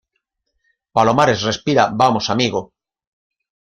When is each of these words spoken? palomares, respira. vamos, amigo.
palomares, 0.95 1.39
respira. 1.49 1.83
vamos, 2.01 2.25
amigo. 2.33 2.61